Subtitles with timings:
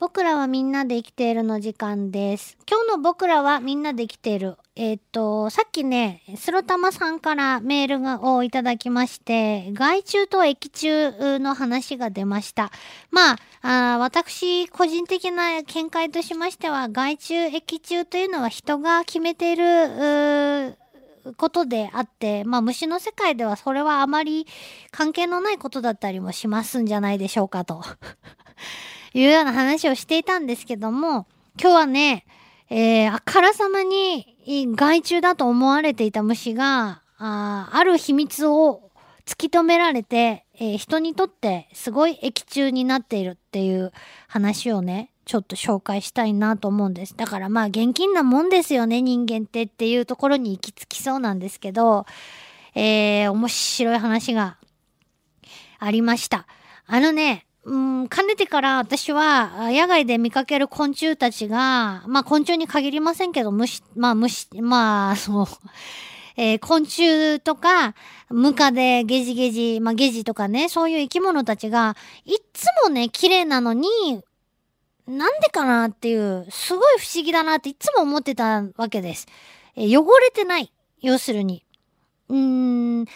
[0.00, 2.56] 僕らはみんなで生きているの時間です。
[2.66, 4.56] 今日の僕らはみんなで生きている。
[4.74, 12.72] えっ、と、さっきね、スロタマさんからメールがをいただきまして、害虫と液中の話が出ました。
[13.10, 20.78] まあ、あ私、個人的な見解としましては、害虫、液中というのは人が決めている、
[21.36, 24.46] ことであって、まあ虫の世界ではそれはあまり
[24.90, 27.82] 関係のないことだったりもしますんじゃないでしょうかと。
[29.14, 31.26] いうような話をしていたんですけども、
[31.60, 32.26] 今日はね、
[32.68, 34.36] えー、あからさまに
[34.76, 38.90] 害虫だと思われていた虫が、あある秘密を
[39.26, 43.92] 突き止められて、えー人にとってすごい液中になっているっていう
[44.28, 47.16] 話をね、ちょっと紹介したいなと思うんです。
[47.16, 52.06] だからまあ現金なもんですよね、人間ってっていうところに行き着きそうなんですけど、
[52.74, 54.56] えー、面白い話が
[55.78, 56.46] ありました。
[56.86, 65.46] あのね、うん、かねてから私は野外で見かける昆虫たちが、まあ昆虫に限りませんけど、虫、まあ虫、まあそう、
[66.36, 67.94] えー昆虫とか、
[68.30, 73.88] ムカデ、ゲジゲジ、まあゲジとかね、そういう生き物たちが、いつもね、綺麗なのに、
[75.06, 79.26] なんでかなっていう、すごい不思議だなっていつも思ってたわけです。
[79.76, 80.72] えー汚れてない。
[81.02, 81.64] 要するに。
[82.28, 83.06] うーん、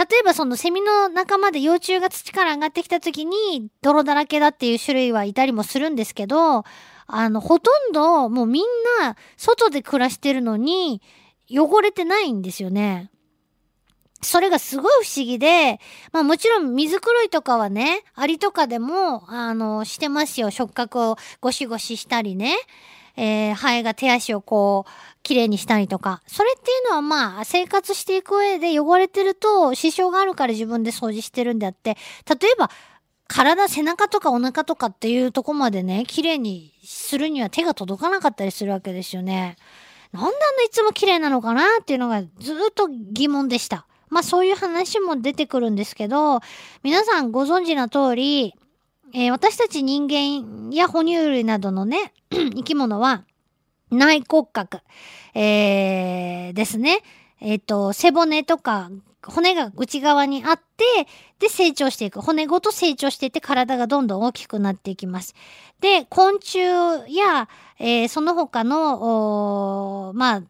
[0.00, 6.64] 例えばそのセミの仲間で幼虫が土から上がってきた時に泥だらけだっていう種類はいたりもするんですけど、
[7.06, 8.64] あの、ほとんどもうみん
[9.00, 11.02] な外で暮らしてるのに
[11.50, 13.10] 汚れてないんですよね。
[14.22, 15.80] それがすごい不思議で、
[16.12, 20.50] まあもちろん水黒いとかはね、アリとかでも、あの、してますよ。
[20.50, 22.56] 触覚をゴシゴシしたりね。
[23.22, 24.90] えー、ハエが手足をこう、
[25.22, 26.22] 綺麗にしたりとか。
[26.26, 31.98] それっていうのはまあ、生活していく上で汚れてると支障があるから自分で掃除してるんであって、
[32.40, 32.70] 例えば、
[33.28, 39.56] 体、背中とかお腹とかっていうとこまでね、綺麗にするには手が届かなかったりするわけですよね。
[40.12, 43.86] なんであんないつも綺麗なのかなっていうのがずっと疑問でした。
[44.08, 46.40] まあそういう話も出てくるんですけど、
[46.82, 48.54] 皆さんご存知の通り、
[49.12, 53.24] えー私たち人間や哺乳類などのね、 生き物は
[53.90, 54.78] 内骨格、
[55.34, 57.02] えーですね。
[57.40, 58.90] えっ、と、背骨とか
[59.24, 60.84] 骨が内側にあって、
[61.38, 62.20] で成長していく。
[62.20, 65.34] 骨ごと成長していって体がどんどん大きくなっていきます。
[65.80, 67.48] で、昆虫や、
[67.78, 70.42] えーその他の、まあ、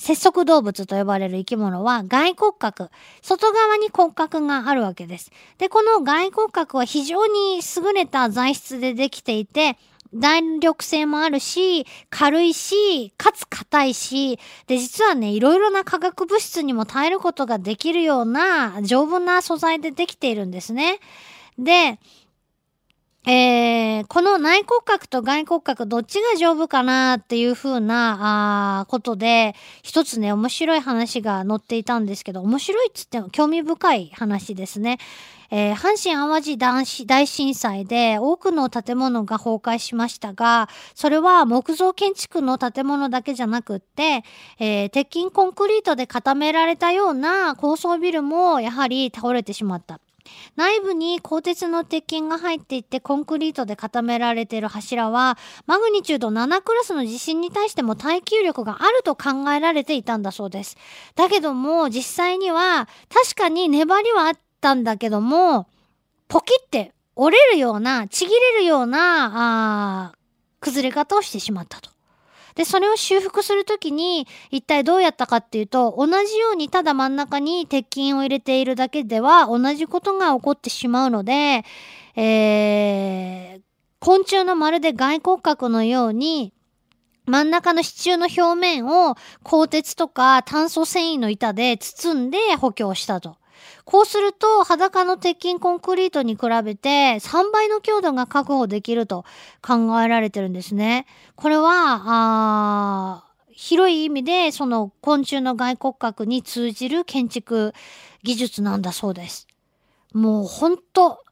[0.00, 2.90] 節足動物と呼ばれる生き物は外骨格、
[3.20, 5.30] 外側に骨格があるわけです。
[5.58, 9.76] で、この外骨格は非常に優れた材質でできていて、
[10.14, 20.98] 弾力性もあるし、軽いし、かつ硬いし、で、実はね、いろいろな化学物質にも耐えることができるような丈夫な素材でできているんですね。
[21.58, 22.00] で、
[23.26, 34.98] えー、この内骨格と外骨格どっちが丈夫かなっていう風なあことで一つね面白い話が載っていたんですけど面白いっつっても興味深い話ですね。
[35.50, 44.22] えー阪神淡路大震大震災で多くの建物が崩壊しましたが、それは木造建築の建物だけじゃなくって、
[44.58, 50.00] えー鉄筋コンクリートで固められたような高層ビルもやはり倒れてしまった。
[50.56, 60.76] 内部に鋼鉄の鉄筋が入っていってコンクリートで固められている柱はマグニチュード7クラスの地震に対しても耐久力があると考えられていたんだそうです。
[61.14, 65.66] だけども実際には確かに粘りはあったんだけども
[66.28, 70.12] ポキって折れるようなちぎれるようなあ
[70.60, 71.90] 崩れ方をしてしまったと。
[72.60, 81.64] で、それを修復するときに、一体どうやったかっていうと、同じようにただ真ん中に鉄筋を入れているだけでは、同じことが起こってしまうので、
[82.16, 83.60] えー、
[83.98, 86.52] 昆虫のまるで外骨格のように、
[87.24, 93.39] 真ん中の支柱の表面を鋼鉄とか炭素繊維の板で包んで補強したと。
[93.84, 99.24] こうすると裸の鉄筋コンクリートに比べて3倍の強度が確保できると
[99.62, 101.06] 考えられてるんですね。
[101.36, 107.74] これは、あ広い意味でその昆虫の外骨格に通じる建築
[108.22, 109.46] 技術なんだそうです。
[110.12, 111.24] もうほんと、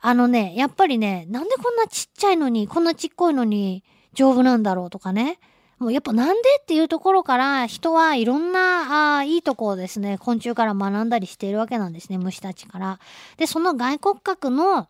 [0.00, 5.38] あのね、やっぱりね、なんでこんなちっちゃいのに、こんなちっこいのに丈夫なんだろうとかね。
[5.78, 12.98] もうやっぱなんでっていうところから人はいろんなあいいとこをですね、昆虫から学んだりしているわけなんですね、虫たちから。
[13.36, 14.88] で、その外骨格の、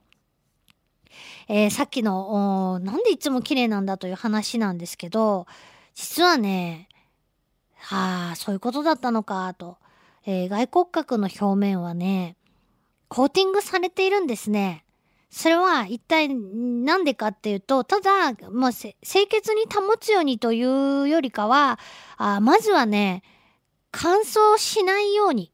[1.48, 5.46] えーさっきの、なんでいつも綺麗なんだという話なんですけど、
[5.94, 6.88] 実はね、
[7.76, 9.76] はあ、そういうことだったのか、と。
[10.24, 12.36] えー外骨格の表面はね、
[13.08, 14.84] コーティングされているんですね。
[15.30, 18.94] それは一体なんでかっていうと、ただ、まあ、清
[19.28, 21.78] 潔に保つようにというよりかは、
[22.16, 23.22] あまずはね、
[23.90, 25.52] 乾燥しないように。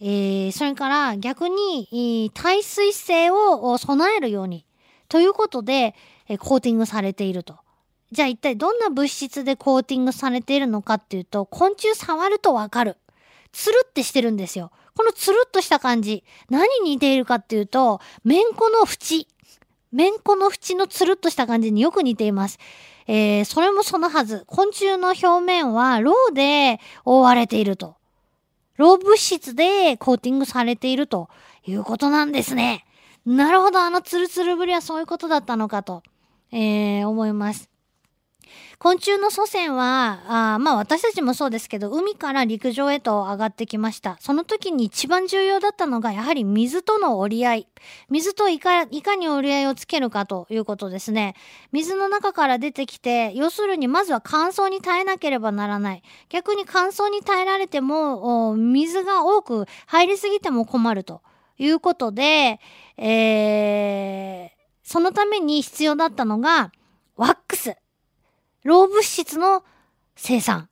[0.00, 4.66] えー、それから逆に、耐水性を備えるように。
[5.08, 5.94] ということで、
[6.28, 7.58] えコーティングされていると。
[8.12, 12.96] じゃあ一体どんな物質でコーティングされているのかっていうと、昆虫触るとわかる。
[13.52, 14.70] つるってしてるんですよ。
[14.96, 16.24] このつるっとした感じ。
[16.50, 19.26] 何に似ているかっていうと、めんこの縁。
[19.90, 22.58] めんこの縁のつるっとした感じによく似ています。
[23.06, 24.44] えー、それもそのはず。
[24.46, 27.96] 昆虫の表面は、ロウで覆われていると。
[28.76, 31.28] ロウ物質でコーティングされていると
[31.64, 32.84] いうことなんですね。
[33.24, 36.02] なるほど、あのツルツルぶりはそういうことだったのかと、
[36.50, 37.70] えー、思います。
[38.78, 44.16] 昆虫の祖先は、あまあ私たちもそうですけど、海から陸上へと上がってきました。
[44.20, 47.68] その時に一番重要だったのが、やはり水との折り合い。
[48.10, 51.34] 水といかいかに折り合いをつけるかということですね。
[51.70, 56.02] 水の中から出てきて、要するにまずは乾燥に耐えなければならない。
[56.28, 61.22] 逆に乾燥に耐えられても、水が多く入りすぎても困ると
[61.58, 62.58] いうことで、
[62.96, 64.50] えー、
[64.82, 66.72] そのために必要だったのが、
[67.16, 67.76] ワックス。
[68.64, 69.64] 老物質の
[70.16, 70.68] 生産。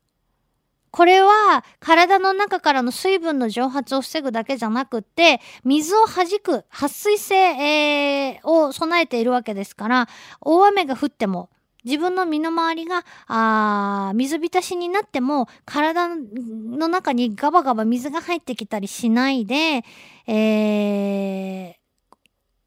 [0.91, 10.09] これは体の中からの水分の蒸発を防ぐだけじゃなくって、水を弾く撥水性、えー、を備えているわけですから、
[10.41, 11.49] 大雨が降っても、
[11.85, 19.85] 自分の身の回りが、あ水浸しになっても、体の中にガバガバ水が入ってきたりしないで、
[20.27, 21.75] えー、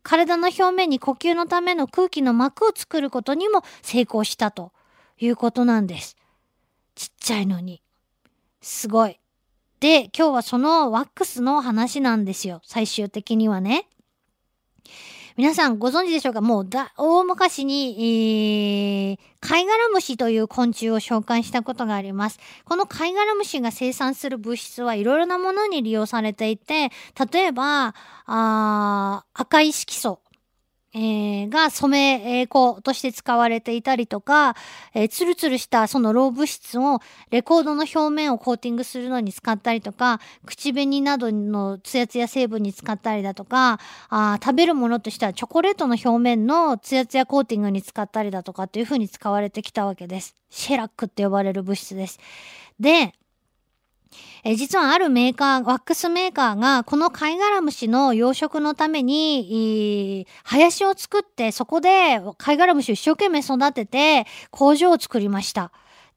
[0.01, 4.71] 体の表面に呼吸のための空気の膜を作ることにも成功したと。
[5.19, 6.18] いうことなんです。
[6.95, 7.81] ちっちゃいのに。
[8.62, 9.19] すごい。
[9.80, 12.62] で、今日はそのワックスの話なんですよ。
[12.63, 13.88] 最終的にはね。
[15.36, 16.42] 皆さんご存知でしょうか？
[16.42, 17.95] もうだ、大昔に、
[19.10, 22.39] えー、貝殻虫という昆虫を紹介したことがあります。
[22.66, 26.92] この貝殻虫が生産する物質はいろいろなものに利用されていて、
[27.33, 27.95] 例えば、
[28.27, 30.19] あ赤い色素
[30.95, 34.56] えー、が染め粉として使われていたりとか、
[34.94, 37.00] えー、ツルツルしたそのロー物質を
[37.31, 43.80] レコードの表面をコーティングするのに使ったりとか、口紅などのツヤツヤ成分に使ったりだとか、
[44.10, 50.36] あ食べるものとしてはチョコレートの表面のツヤツヤコーティングに使ったりだとかっていう風に使われてきたわけです。
[50.51, 52.19] シェラックって呼ばれる物質です。
[52.80, 53.13] で、
[54.44, 65.71] え実はあるメーカー、ワックスメーカーが、この貝殻虫の養殖のために、林を作って、そこで貝殻虫を一生懸命育てて、工場を作りました。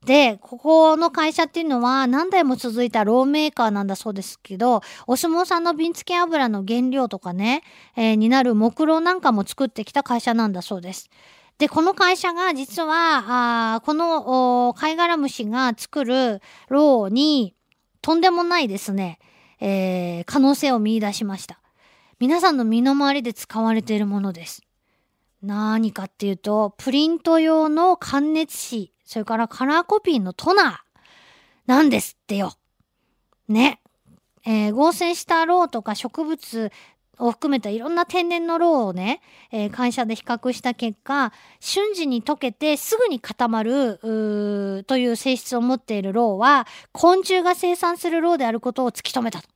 [0.05, 7.63] で、ここの会社っていうのは何代も続いたローメーカーなんだそうですけど、お相撲さんの瓶付け油の原料とかね、
[7.97, 11.11] えー、になる木炉なんかも作ってきた会社なんだそうです。
[11.59, 17.55] で、この会社が実は、あこの貝殻虫が作るロウに、
[18.07, 19.19] とんでもないですね、
[19.59, 21.59] えー、可能性を見出しました。
[22.21, 24.63] 皆さんの身の回りで使われているものです。
[25.43, 30.77] 何かっていうと、プリント用の感熱紙、それからカラーコピーのトナー
[31.67, 32.53] なんですってよ。
[33.49, 33.81] ね。
[34.45, 36.71] えー、合成したろうとか植物
[37.19, 39.21] を含めたいろんな天然のロウをね、
[39.51, 49.49] えー、会社で比較した結果、瞬時に溶けてすぐに固まるという性質を持っているロウは、昆虫が生産するローであることを突き止めたと。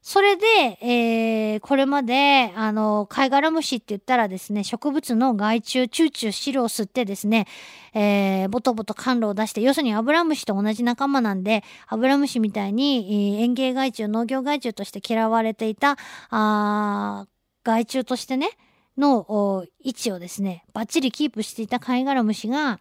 [0.00, 0.46] それで、
[0.80, 7.46] えこれまで、あの、貝殻虫って言ったらですね、植物の害虫、チューチュー汁を吸ってですね、
[7.94, 15.96] えー、ボトボト甘露を出して、要するにアブラムシと同じ仲間なんで、アブラムシみたいに、えー、園芸害虫、農業害虫として嫌われていた、
[16.30, 17.26] あ
[17.64, 18.50] 害虫としてね、
[18.96, 22.80] の位置をですね、バッチリキープしていた貝殻虫が、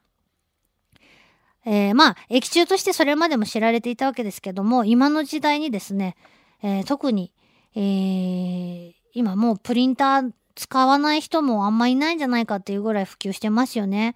[1.66, 6.16] えー、まあ、液中としてそれまでも知られていたわけですけども、今の時代にですね、
[6.64, 7.32] えー、特に、
[7.78, 14.16] えー、今もうプリンター使わない人もあんまいないんじゃないかっていうぐらい普及してますよね。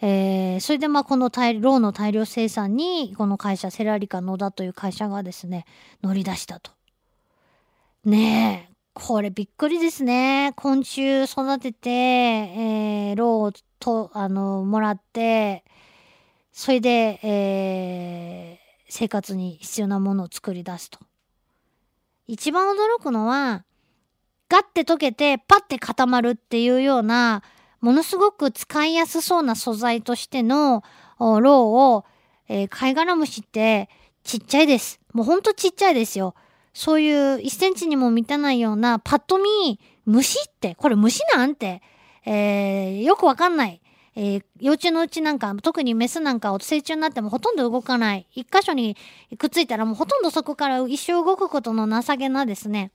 [0.00, 5.66] えー、それでまあこの大ローの大量生産にこの会社セラリカ野田という会社がですね
[6.02, 6.70] 乗り出したと。
[8.06, 10.54] ねえこれびっくりですね。
[10.56, 15.64] 昆虫育てて、えー、ローとあのもらって
[16.50, 20.98] それで、えー、生活に必要なものを作り出すと。
[22.26, 23.64] 一番驚くのは、
[24.48, 27.42] ガッて溶けてパッて固まるっていうような、
[27.80, 30.82] ものすごく使いやすそうな素材としての
[31.18, 32.04] ローを、
[32.48, 33.88] えー、貝殻虫って
[34.24, 35.00] ちっちゃいです。
[35.12, 36.34] もうほんとちっちゃいですよ。
[36.72, 41.82] そういう1センチにも満たないようなパッと見虫って、これ虫なんて、
[42.24, 43.80] えー、よくわかんない。
[44.16, 48.26] えー、幼虫のうちなんか、特にメスなんかを成虫になってもほとんど動かない。
[48.34, 48.96] 一箇所に
[49.38, 52.90] くっついたらもうほとんどそこから一生動くことの情けなですね。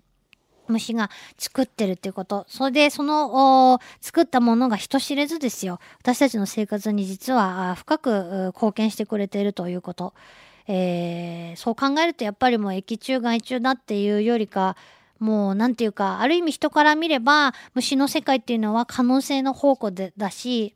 [0.68, 2.46] 虫が作ってるっていうこと。
[2.48, 5.80] それで、その、作ったものが人知れずですよ。
[6.00, 10.14] 私たちの生活に実は深く貢献してくれているということ。
[10.68, 14.76] えー、そう考えるとやっぱりもう液中害虫だっていうよりか、
[15.20, 20.74] もうなんていうか、ある意味人から見れば虫の世界っていうのは可能性の宝庫でだし、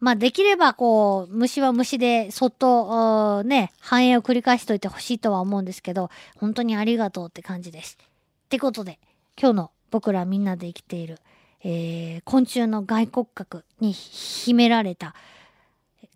[0.00, 7.98] まあできればこう、虫は虫でそっと、ね、繁栄を繰り返しといてほしいとは思うんですけど、本当にありがとうって感じです。
[8.00, 8.98] ってことで、
[9.40, 11.18] 今日の僕らみんなで生きている、
[11.62, 15.14] えー、昆虫の外骨格に秘められた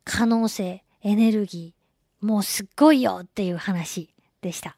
[0.04, 4.08] 可能性、エネルギー、もうすっごいよっていう話
[4.40, 4.76] でした。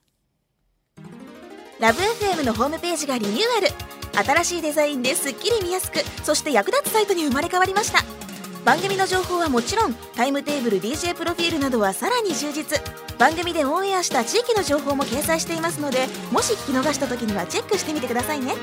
[1.78, 8.25] ラブ f m のホームページがリニューアル新しいデザインですっきり見やすくそして役立つサイトに生まれ変わりました
[8.66, 12.80] 番組の情報はもちろんタイムテーブル DJ プロフィールなどはさらに充実。
[13.16, 18.54] 番組でオンエアした地域の情報も掲載していますのでもし聞き逃した時にはチェックしてみてくださいね。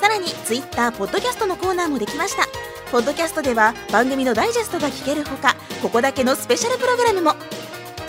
[0.00, 2.48] さらに Twitter ポッドキャストのコーナーもできました。
[2.90, 7.34] ポッドキャストでは番組のダイジェストが聞けるほかここだけのスペシャルプログラムも。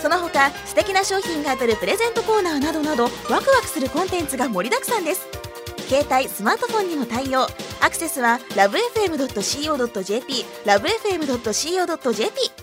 [0.00, 5.39] その他素敵な商品が当たるプレゼントコーナーなどなどワクワクするコンテンツが盛りだくさんです。
[5.90, 7.48] 携帯スマートフォンにも対応
[7.80, 12.59] アクセスは lovefm.co.jp ラブ FM.co.jp